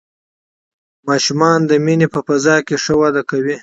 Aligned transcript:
ماشومان 1.07 1.59
د 1.69 1.71
مینې 1.85 2.07
په 2.13 2.19
فضا 2.27 2.55
کې 2.67 2.75
ښه 2.83 2.93
وده 3.01 3.21
کوي 3.29 3.55